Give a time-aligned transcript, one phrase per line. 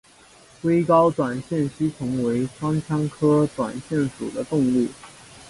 [0.63, 4.87] 微睾短腺吸虫为双腔科短腺属的动物。